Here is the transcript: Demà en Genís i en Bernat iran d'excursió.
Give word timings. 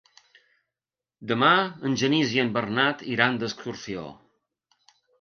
Demà 1.33 1.51
en 1.91 1.99
Genís 2.05 2.35
i 2.39 2.43
en 2.47 2.51
Bernat 2.57 3.07
iran 3.15 3.41
d'excursió. 3.45 4.11